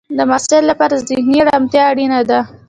د 0.17 0.19
محصل 0.29 0.63
لپاره 0.71 1.03
ذهنی 1.09 1.37
ارامتیا 1.43 1.83
اړینه 1.91 2.19
ده. 2.29 2.39